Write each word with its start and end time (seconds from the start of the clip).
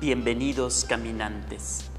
Bienvenidos 0.00 0.84
caminantes. 0.88 1.90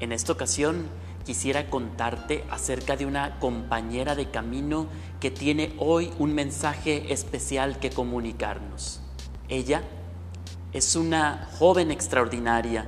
En 0.00 0.12
esta 0.12 0.32
ocasión 0.32 0.86
quisiera 1.24 1.70
contarte 1.70 2.44
acerca 2.50 2.94
de 2.94 3.06
una 3.06 3.38
compañera 3.38 4.14
de 4.14 4.30
camino 4.30 4.86
que 5.18 5.30
tiene 5.30 5.74
hoy 5.78 6.12
un 6.18 6.34
mensaje 6.34 7.10
especial 7.14 7.78
que 7.78 7.88
comunicarnos. 7.88 9.00
Ella 9.48 9.82
es 10.74 10.94
una 10.94 11.48
joven 11.58 11.90
extraordinaria. 11.90 12.84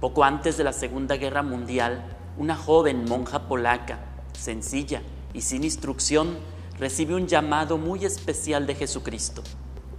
Poco 0.00 0.24
antes 0.24 0.56
de 0.56 0.64
la 0.64 0.72
Segunda 0.72 1.16
Guerra 1.16 1.44
Mundial, 1.44 2.16
una 2.38 2.56
joven 2.56 3.04
monja 3.04 3.46
polaca, 3.46 4.00
sencilla 4.32 5.00
y 5.32 5.42
sin 5.42 5.62
instrucción, 5.62 6.36
recibe 6.76 7.14
un 7.14 7.28
llamado 7.28 7.78
muy 7.78 8.04
especial 8.04 8.66
de 8.66 8.74
Jesucristo. 8.74 9.44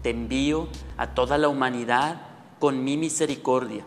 Te 0.02 0.10
envío 0.10 0.68
a 0.98 1.13
toda 1.13 1.38
la 1.38 1.48
humanidad 1.48 2.29
con 2.59 2.84
mi 2.84 2.98
misericordia. 2.98 3.84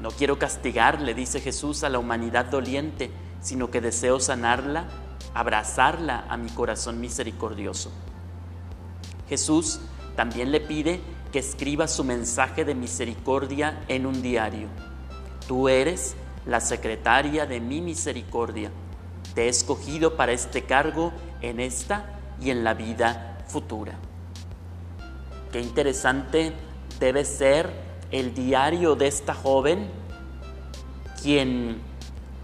No 0.00 0.10
quiero 0.10 0.38
castigar, 0.38 1.00
le 1.00 1.14
dice 1.14 1.40
Jesús 1.40 1.84
a 1.84 1.88
la 1.88 1.98
humanidad 1.98 2.46
doliente, 2.46 3.10
sino 3.40 3.70
que 3.70 3.80
deseo 3.80 4.20
sanarla, 4.20 4.88
abrazarla 5.34 6.26
a 6.28 6.36
mi 6.36 6.50
corazón 6.50 7.00
misericordioso. 7.00 7.90
Jesús 9.28 9.80
también 10.16 10.52
le 10.52 10.60
pide 10.60 11.00
que 11.32 11.38
escriba 11.38 11.88
su 11.88 12.04
mensaje 12.04 12.64
de 12.64 12.74
misericordia 12.74 13.82
en 13.88 14.06
un 14.06 14.20
diario. 14.20 14.68
Tú 15.48 15.68
eres 15.68 16.14
la 16.46 16.60
secretaria 16.60 17.46
de 17.46 17.60
mi 17.60 17.80
misericordia. 17.80 18.70
Te 19.34 19.44
he 19.44 19.48
escogido 19.48 20.16
para 20.16 20.32
este 20.32 20.64
cargo 20.64 21.12
en 21.40 21.60
esta 21.60 22.20
y 22.40 22.50
en 22.50 22.64
la 22.64 22.74
vida 22.74 23.38
futura. 23.46 23.94
Qué 25.50 25.60
interesante 25.60 26.52
debe 27.00 27.24
ser 27.24 27.91
el 28.12 28.34
diario 28.34 28.94
de 28.94 29.08
esta 29.08 29.34
joven, 29.34 29.90
quien 31.22 31.80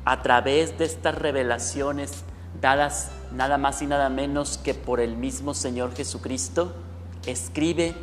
a 0.05 0.23
través 0.23 0.79
de 0.79 0.87
estas 0.87 1.15
revelaciones 1.15 2.25
dadas 2.61 3.11
nada 3.33 3.59
más 3.59 3.83
y 3.83 3.87
nada 3.87 4.09
menos 4.09 4.59
que 4.59 4.73
por 4.75 5.01
el 5.01 5.17
mismo 5.17 5.53
Señor 5.53 5.95
Jesucristo, 5.95 6.73
escribe 7.27 7.95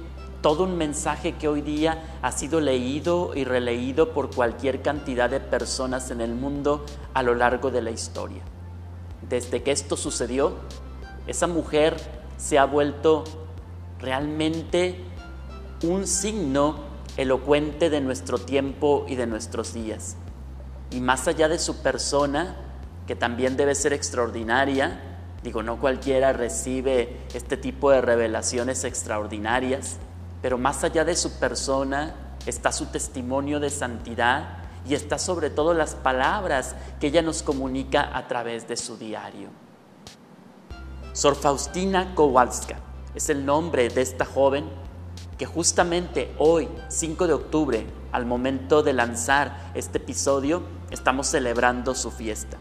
todo 0.41 0.65
un 0.65 0.77
mensaje 0.77 1.33
que 1.33 1.47
hoy 1.47 1.61
día 1.61 2.17
ha 2.21 2.31
sido 2.31 2.61
leído 2.61 3.31
y 3.33 3.45
releído 3.45 4.13
por 4.13 4.33
cualquier 4.33 4.83
cantidad 4.83 5.27
de 5.27 5.39
personas 5.39 6.11
en 6.11 6.21
el 6.21 6.35
mundo 6.35 6.85
a 7.15 7.23
lo 7.23 7.33
largo 7.33 7.71
de 7.71 7.81
la 7.81 7.89
historia. 7.89 8.43
Desde 9.27 9.63
que 9.63 9.71
esto 9.71 9.97
sucedió, 9.97 10.53
esa 11.25 11.47
mujer 11.47 11.97
se 12.37 12.59
ha 12.59 12.65
vuelto 12.65 13.23
realmente 13.99 15.03
un 15.81 16.05
signo 16.05 16.94
elocuente 17.17 17.89
de 17.89 18.01
nuestro 18.01 18.37
tiempo 18.37 19.05
y 19.07 19.15
de 19.15 19.27
nuestros 19.27 19.73
días. 19.73 20.17
Y 20.91 20.99
más 21.01 21.27
allá 21.27 21.47
de 21.47 21.59
su 21.59 21.81
persona, 21.81 22.57
que 23.07 23.15
también 23.15 23.57
debe 23.57 23.75
ser 23.75 23.93
extraordinaria, 23.93 24.99
digo, 25.43 25.63
no 25.63 25.79
cualquiera 25.79 26.33
recibe 26.33 27.21
este 27.33 27.57
tipo 27.57 27.91
de 27.91 28.01
revelaciones 28.01 28.83
extraordinarias, 28.83 29.97
pero 30.41 30.57
más 30.57 30.83
allá 30.83 31.05
de 31.05 31.15
su 31.15 31.39
persona 31.39 32.15
está 32.45 32.71
su 32.71 32.87
testimonio 32.87 33.59
de 33.59 33.69
santidad 33.69 34.59
y 34.87 34.93
está 34.93 35.17
sobre 35.17 35.49
todo 35.49 35.73
las 35.73 35.95
palabras 35.95 36.75
que 36.99 37.07
ella 37.07 37.21
nos 37.21 37.41
comunica 37.41 38.15
a 38.15 38.27
través 38.27 38.67
de 38.67 38.77
su 38.77 38.97
diario. 38.97 39.49
Sor 41.13 41.35
Faustina 41.35 42.13
Kowalska 42.13 42.79
es 43.15 43.29
el 43.29 43.45
nombre 43.45 43.89
de 43.89 44.01
esta 44.01 44.25
joven 44.25 44.65
que 45.37 45.45
justamente 45.45 46.33
hoy, 46.37 46.69
5 46.87 47.27
de 47.27 47.33
octubre, 47.33 47.85
al 48.11 48.25
momento 48.25 48.81
de 48.83 48.93
lanzar 48.93 49.71
este 49.73 49.97
episodio, 49.97 50.63
estamos 50.91 51.27
celebrando 51.27 51.93
su 51.93 52.09
fiesta. 52.11 52.55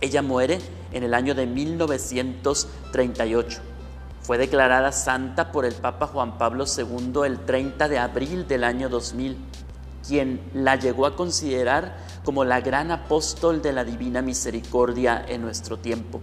Ella 0.00 0.22
muere 0.22 0.60
en 0.92 1.02
el 1.02 1.12
año 1.12 1.34
de 1.34 1.46
1938. 1.46 3.60
Fue 4.22 4.38
declarada 4.38 4.92
santa 4.92 5.52
por 5.52 5.66
el 5.66 5.74
Papa 5.74 6.06
Juan 6.06 6.38
Pablo 6.38 6.64
II 6.64 7.20
el 7.26 7.40
30 7.40 7.88
de 7.88 7.98
abril 7.98 8.48
del 8.48 8.64
año 8.64 8.88
2000, 8.88 9.36
quien 10.06 10.40
la 10.54 10.76
llegó 10.76 11.04
a 11.04 11.16
considerar 11.16 11.98
como 12.24 12.44
la 12.44 12.62
gran 12.62 12.90
apóstol 12.90 13.60
de 13.60 13.74
la 13.74 13.84
Divina 13.84 14.22
Misericordia 14.22 15.22
en 15.28 15.42
nuestro 15.42 15.78
tiempo, 15.78 16.22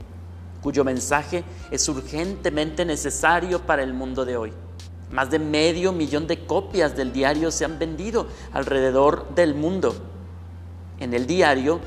cuyo 0.63 0.83
mensaje 0.83 1.43
es 1.69 1.87
urgentemente 1.87 2.83
necesario 2.85 3.61
para 3.61 3.83
el 3.83 3.93
mundo 3.93 4.25
de 4.25 4.37
hoy. 4.37 4.51
Más 5.11 5.29
de 5.29 5.39
medio 5.39 5.91
millón 5.91 6.27
de 6.27 6.45
copias 6.45 6.95
del 6.95 7.11
diario 7.11 7.51
se 7.51 7.65
han 7.65 7.77
vendido 7.79 8.27
alrededor 8.53 9.35
del 9.35 9.55
mundo. 9.55 9.93
En 10.99 11.13
el 11.13 11.27
diario, 11.27 11.79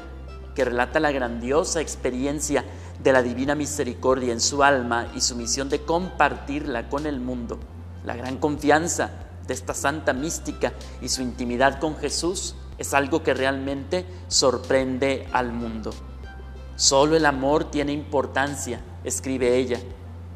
que 0.55 0.65
relata 0.65 1.01
la 1.01 1.11
grandiosa 1.11 1.81
experiencia 1.81 2.65
de 3.03 3.13
la 3.13 3.23
divina 3.23 3.55
misericordia 3.55 4.33
en 4.33 4.41
su 4.41 4.63
alma 4.63 5.11
y 5.15 5.21
su 5.21 5.37
misión 5.37 5.69
de 5.69 5.81
compartirla 5.81 6.89
con 6.89 7.07
el 7.07 7.19
mundo, 7.19 7.59
la 8.05 8.15
gran 8.15 8.37
confianza 8.39 9.11
de 9.47 9.55
esta 9.55 9.75
santa 9.75 10.13
mística 10.13 10.73
y 11.01 11.09
su 11.09 11.23
intimidad 11.23 11.81
con 11.81 11.97
Jesús 11.97 12.55
es 12.79 12.95
algo 12.95 13.23
que 13.23 13.35
realmente 13.35 14.05
sorprende 14.29 15.27
al 15.33 15.53
mundo. 15.53 15.91
Solo 16.77 17.17
el 17.17 17.27
amor 17.27 17.71
tiene 17.71 17.93
importancia, 17.93 18.81
escribe 19.05 19.57
ella. 19.57 19.79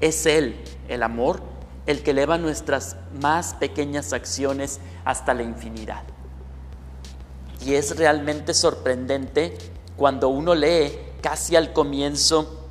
Es 0.01 0.27
Él, 0.27 0.63
el 0.89 1.03
amor, 1.03 1.43
el 1.89 2.03
que 2.03 2.11
eleva 2.11 2.37
nuestras 2.37 2.97
más 3.19 3.55
pequeñas 3.55 4.13
acciones 4.13 4.79
hasta 5.07 5.33
la 5.33 5.43
infinidad. 5.43 6.03
Y 7.65 7.77
es 7.77 7.97
realmente 7.97 8.53
sorprendente 8.53 9.57
cuando 9.97 10.29
uno 10.29 10.55
lee 10.55 10.93
casi 11.23 11.57
al 11.57 11.73
comienzo 11.73 12.69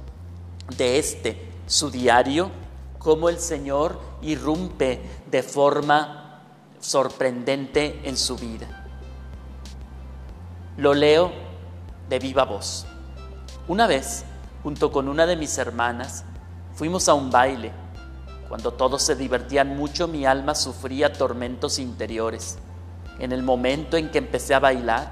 de 0.77 0.99
este, 0.99 1.49
su 1.65 1.89
diario, 1.89 2.51
cómo 2.99 3.29
el 3.29 3.39
Señor 3.39 3.99
irrumpe 4.21 5.01
de 5.31 5.41
forma 5.41 6.43
sorprendente 6.79 8.01
en 8.03 8.17
su 8.17 8.35
vida. 8.37 8.85
Lo 10.77 10.93
leo 10.93 11.31
de 12.07 12.19
viva 12.19 12.45
voz. 12.45 12.85
Una 13.67 13.87
vez, 13.87 14.25
junto 14.61 14.91
con 14.91 15.09
una 15.09 15.25
de 15.25 15.37
mis 15.37 15.57
hermanas, 15.57 16.23
fuimos 16.75 17.09
a 17.09 17.15
un 17.15 17.31
baile 17.31 17.86
cuando 18.47 18.71
todos 18.71 19.03
se 19.03 19.15
divertían 19.15 19.75
mucho, 19.75 20.07
mi 20.07 20.25
alma 20.25 20.55
sufría 20.55 21.11
tormentos 21.11 21.79
interiores. 21.79 22.57
En 23.19 23.33
el 23.33 23.43
momento 23.43 23.97
en 23.97 24.09
que 24.09 24.19
empecé 24.19 24.53
a 24.53 24.59
bailar, 24.59 25.09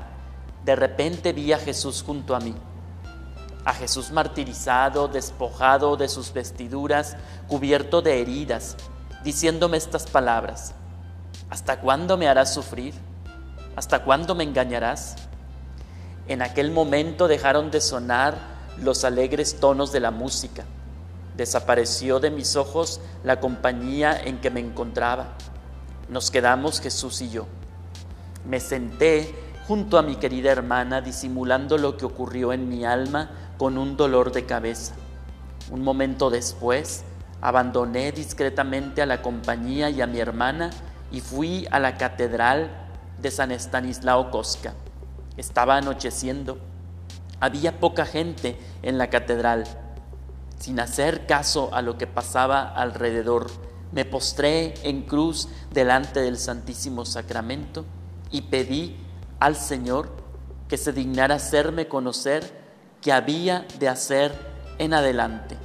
de 0.63 0.75
repente 0.75 1.34
vi 1.34 1.51
a 1.51 1.59
Jesús 1.59 2.01
junto 2.06 2.35
a 2.35 2.40
mí. 2.40 2.56
A 3.66 3.73
Jesús 3.73 4.12
martirizado, 4.12 5.09
despojado 5.09 5.97
de 5.97 6.07
sus 6.07 6.31
vestiduras, 6.31 7.18
cubierto 7.47 8.01
de 8.01 8.22
heridas, 8.22 8.78
diciéndome 9.23 9.78
estas 9.78 10.06
palabras. 10.06 10.73
¿Hasta 11.50 11.81
cuándo 11.81 12.16
me 12.16 12.29
harás 12.29 12.53
sufrir? 12.53 12.94
¿Hasta 13.75 14.03
cuándo 14.03 14.34
me 14.34 14.46
engañarás? 14.46 15.17
En 16.28 16.41
aquel 16.41 16.72
momento 16.72 17.28
dejaron 17.28 17.69
de 17.69 17.81
sonar 17.81 18.38
los 18.78 19.03
alegres 19.03 19.59
tonos 19.59 19.91
de 19.91 20.00
la 20.00 20.12
música 20.12 20.63
Desapareció 21.38 22.19
de 22.19 22.31
mis 22.31 22.56
ojos 22.56 23.01
la 23.23 23.40
compañía 23.41 24.18
en 24.18 24.40
que 24.40 24.50
me 24.50 24.62
encontraba. 24.62 25.34
Nos 26.07 26.31
quedamos 26.31 26.79
Jesús 26.79 27.22
y 27.22 27.29
yo. 27.29 27.46
Me 28.47 28.59
senté 28.59 29.35
junto 29.68 29.97
a 29.97 30.01
mi 30.01 30.16
querida 30.16 30.51
hermana 30.51 31.01
disimulando 31.01 31.78
lo 31.78 31.97
que 31.97 32.06
ocurrió 32.06 32.53
en 32.53 32.69
mi 32.69 32.85
alma 32.85 33.31
con 33.57 33.78
un 33.78 33.97
dolor 33.97 34.31
de 34.31 34.46
cabeza. 34.46 34.93
Un 35.72 35.84
momento 35.84 36.29
después, 36.29 37.03
abandoné 37.41 38.11
discretamente 38.11 39.02
a 39.02 39.05
la 39.05 39.22
compañía 39.22 39.90
y 39.90 40.02
a 40.02 40.08
mi 40.08 40.20
hermana 40.20 40.70
y 41.11 41.20
fui 41.20 41.67
a 41.72 41.79
la 41.79 41.97
catedral 41.97 42.70
de 43.22 43.32
San 43.32 43.52
Estanislao 43.52 44.32
Cosca. 44.32 44.73
Estaba 45.35 45.78
anocheciendo. 45.78 46.59
Había 47.41 47.79
poca 47.79 48.05
gente 48.05 48.58
en 48.84 48.97
la 48.97 49.09
catedral 49.09 49.66
sin 50.59 50.79
hacer 50.79 51.25
caso 51.28 51.73
a 51.73 51.81
lo 51.81 51.97
que 51.97 52.07
pasaba 52.07 52.63
alrededor, 52.63 53.47
me 53.91 54.05
postré 54.05 54.73
en 54.84 55.03
cruz 55.03 55.47
delante 55.72 56.22
del 56.22 56.37
Santísimo 56.37 57.05
Sacramento 57.05 57.85
y 58.31 58.41
pedí 58.41 58.97
al 59.40 59.55
Señor 59.55 60.09
que 60.67 60.78
se 60.78 60.91
dignara 60.91 61.35
hacerme 61.35 61.87
conocer 61.87 62.66
qué 63.02 63.13
había 63.13 63.66
de 63.79 63.87
hacer 63.87 64.34
en 64.79 64.93
adelante. 64.93 65.57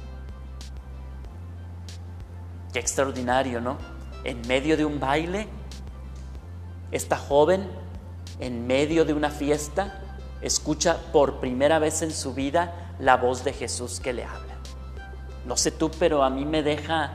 Qué 2.71 2.79
extraordinario, 2.79 3.59
¿no? 3.59 3.77
En 4.23 4.41
medio 4.47 4.77
de 4.77 4.85
un 4.85 4.99
baile, 4.99 5.47
esta 6.91 7.17
joven, 7.17 7.67
en 8.39 8.67
medio 8.67 9.03
de 9.03 9.13
una 9.13 9.29
fiesta, 9.29 10.01
escucha 10.41 10.97
por 11.11 11.39
primera 11.39 11.79
vez 11.79 12.01
en 12.01 12.11
su 12.11 12.33
vida 12.33 12.93
la 12.99 13.17
voz 13.17 13.43
de 13.43 13.53
Jesús 13.53 13.99
que 13.99 14.13
le 14.13 14.23
habla. 14.23 14.60
No 15.45 15.57
sé 15.57 15.71
tú, 15.71 15.89
pero 15.97 16.23
a 16.23 16.29
mí 16.29 16.45
me 16.45 16.63
deja 16.63 17.13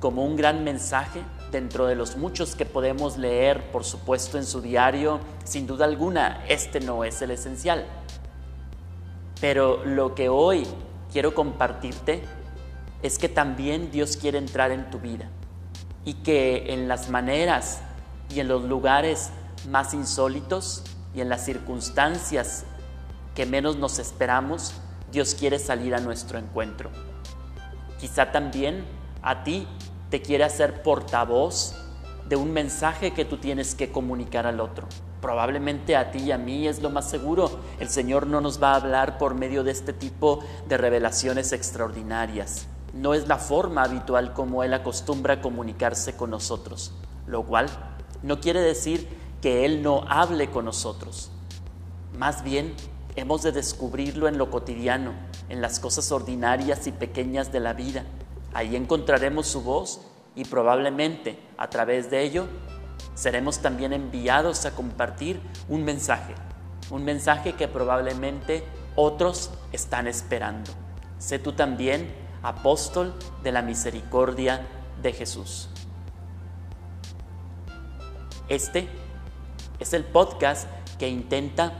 como 0.00 0.24
un 0.24 0.36
gran 0.36 0.64
mensaje 0.64 1.22
dentro 1.50 1.86
de 1.86 1.94
los 1.94 2.16
muchos 2.16 2.54
que 2.54 2.64
podemos 2.66 3.16
leer, 3.16 3.70
por 3.70 3.84
supuesto, 3.84 4.38
en 4.38 4.44
su 4.44 4.60
diario, 4.60 5.20
sin 5.44 5.66
duda 5.66 5.84
alguna, 5.84 6.44
este 6.48 6.80
no 6.80 7.04
es 7.04 7.20
el 7.22 7.30
esencial. 7.30 7.86
Pero 9.40 9.84
lo 9.84 10.14
que 10.14 10.28
hoy 10.28 10.66
quiero 11.12 11.34
compartirte 11.34 12.22
es 13.02 13.18
que 13.18 13.28
también 13.28 13.90
Dios 13.90 14.16
quiere 14.16 14.38
entrar 14.38 14.70
en 14.70 14.90
tu 14.90 14.98
vida 14.98 15.28
y 16.04 16.14
que 16.14 16.72
en 16.72 16.88
las 16.88 17.10
maneras 17.10 17.80
y 18.30 18.40
en 18.40 18.48
los 18.48 18.64
lugares 18.64 19.30
más 19.68 19.94
insólitos 19.94 20.84
y 21.14 21.20
en 21.20 21.28
las 21.28 21.44
circunstancias 21.44 22.64
que 23.34 23.46
menos 23.46 23.76
nos 23.76 23.98
esperamos, 23.98 24.74
Dios 25.12 25.34
quiere 25.34 25.58
salir 25.58 25.94
a 25.94 26.00
nuestro 26.00 26.38
encuentro. 26.38 26.90
Quizá 27.98 28.32
también 28.32 28.84
a 29.22 29.42
ti 29.44 29.66
te 30.10 30.22
quiere 30.22 30.44
hacer 30.44 30.82
portavoz 30.82 31.74
de 32.28 32.36
un 32.36 32.52
mensaje 32.52 33.12
que 33.12 33.24
tú 33.24 33.38
tienes 33.38 33.74
que 33.74 33.90
comunicar 33.90 34.46
al 34.46 34.60
otro. 34.60 34.86
Probablemente 35.20 35.96
a 35.96 36.10
ti 36.10 36.24
y 36.24 36.32
a 36.32 36.38
mí 36.38 36.68
es 36.68 36.82
lo 36.82 36.90
más 36.90 37.08
seguro. 37.08 37.50
El 37.80 37.88
Señor 37.88 38.26
no 38.26 38.40
nos 38.40 38.62
va 38.62 38.72
a 38.72 38.76
hablar 38.76 39.18
por 39.18 39.34
medio 39.34 39.64
de 39.64 39.70
este 39.70 39.92
tipo 39.92 40.40
de 40.68 40.76
revelaciones 40.76 41.52
extraordinarias. 41.52 42.66
No 42.92 43.14
es 43.14 43.26
la 43.28 43.38
forma 43.38 43.82
habitual 43.82 44.32
como 44.32 44.62
Él 44.62 44.74
acostumbra 44.74 45.40
comunicarse 45.40 46.16
con 46.16 46.30
nosotros, 46.30 46.92
lo 47.26 47.44
cual 47.44 47.68
no 48.22 48.40
quiere 48.40 48.60
decir 48.60 49.08
que 49.40 49.64
Él 49.64 49.82
no 49.82 50.04
hable 50.08 50.50
con 50.50 50.64
nosotros. 50.64 51.30
Más 52.16 52.42
bien, 52.42 52.74
hemos 53.16 53.42
de 53.42 53.52
descubrirlo 53.52 54.28
en 54.28 54.38
lo 54.38 54.50
cotidiano, 54.50 55.12
en 55.48 55.60
las 55.60 55.80
cosas 55.80 56.10
ordinarias 56.12 56.86
y 56.86 56.92
pequeñas 56.92 57.52
de 57.52 57.60
la 57.60 57.72
vida. 57.72 58.04
Ahí 58.52 58.76
encontraremos 58.76 59.46
su 59.46 59.62
voz 59.62 60.00
y 60.34 60.44
probablemente 60.44 61.38
a 61.56 61.68
través 61.68 62.10
de 62.10 62.22
ello 62.22 62.46
seremos 63.14 63.58
también 63.60 63.92
enviados 63.92 64.66
a 64.66 64.74
compartir 64.74 65.40
un 65.68 65.84
mensaje, 65.84 66.34
un 66.90 67.04
mensaje 67.04 67.54
que 67.54 67.68
probablemente 67.68 68.64
otros 68.94 69.50
están 69.72 70.06
esperando. 70.06 70.70
Sé 71.18 71.38
tú 71.38 71.52
también 71.52 72.14
apóstol 72.42 73.14
de 73.42 73.52
la 73.52 73.62
misericordia 73.62 74.66
de 75.02 75.12
Jesús. 75.12 75.68
Este 78.48 78.88
es 79.80 79.92
el 79.92 80.04
podcast 80.04 80.68
que 80.98 81.08
intenta 81.08 81.72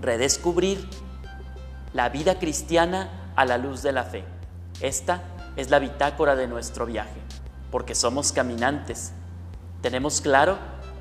redescubrir 0.00 0.86
la 1.96 2.10
vida 2.10 2.38
cristiana 2.38 3.32
a 3.36 3.46
la 3.46 3.56
luz 3.56 3.82
de 3.82 3.90
la 3.90 4.04
fe. 4.04 4.22
Esta 4.82 5.22
es 5.56 5.70
la 5.70 5.78
bitácora 5.78 6.36
de 6.36 6.46
nuestro 6.46 6.84
viaje, 6.84 7.18
porque 7.70 7.94
somos 7.94 8.32
caminantes. 8.32 9.14
Tenemos 9.80 10.20
claro 10.20 10.58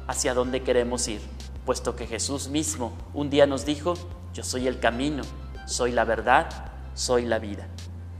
hacia 0.07 0.33
dónde 0.33 0.63
queremos 0.63 1.09
ir, 1.09 1.19
puesto 1.65 1.97
que 1.97 2.07
Jesús 2.07 2.47
mismo 2.47 2.93
un 3.13 3.29
día 3.29 3.45
nos 3.45 3.65
dijo, 3.65 3.95
yo 4.33 4.45
soy 4.45 4.67
el 4.67 4.79
camino, 4.79 5.23
soy 5.65 5.91
la 5.91 6.05
verdad, 6.05 6.47
soy 6.93 7.25
la 7.25 7.39
vida. 7.39 7.67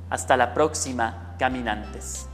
Hasta 0.09 0.35
la 0.35 0.53
próxima, 0.53 1.37
caminantes. 1.39 2.27